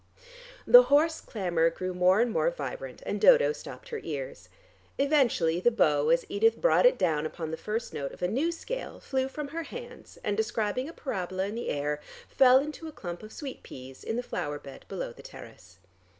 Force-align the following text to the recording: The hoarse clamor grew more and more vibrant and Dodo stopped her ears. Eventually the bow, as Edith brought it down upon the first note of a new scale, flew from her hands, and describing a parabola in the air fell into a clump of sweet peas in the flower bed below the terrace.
The 0.65 0.85
hoarse 0.89 1.21
clamor 1.21 1.69
grew 1.69 1.93
more 1.93 2.21
and 2.21 2.31
more 2.31 2.49
vibrant 2.49 3.03
and 3.05 3.21
Dodo 3.21 3.51
stopped 3.53 3.89
her 3.89 3.99
ears. 4.01 4.49
Eventually 4.97 5.59
the 5.59 5.69
bow, 5.69 6.09
as 6.09 6.25
Edith 6.27 6.59
brought 6.59 6.87
it 6.87 6.97
down 6.97 7.27
upon 7.27 7.51
the 7.51 7.55
first 7.55 7.93
note 7.93 8.11
of 8.11 8.23
a 8.23 8.27
new 8.27 8.51
scale, 8.51 8.99
flew 8.99 9.27
from 9.27 9.49
her 9.49 9.61
hands, 9.61 10.17
and 10.23 10.35
describing 10.35 10.89
a 10.89 10.93
parabola 10.93 11.45
in 11.45 11.53
the 11.53 11.69
air 11.69 11.99
fell 12.27 12.57
into 12.57 12.87
a 12.87 12.91
clump 12.91 13.21
of 13.21 13.31
sweet 13.31 13.61
peas 13.61 14.03
in 14.03 14.15
the 14.15 14.23
flower 14.23 14.57
bed 14.57 14.85
below 14.89 15.13
the 15.13 15.21
terrace. 15.21 15.77